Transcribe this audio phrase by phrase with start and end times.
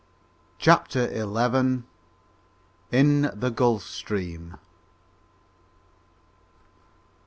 [0.57, 1.83] CHAPTER ELEVEN.
[2.91, 4.57] IN THE GULF STREAM.